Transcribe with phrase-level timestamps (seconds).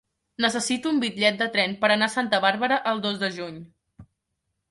[0.43, 3.63] Necessito un bitllet de tren per anar a Santa Bàrbara el dos de juny.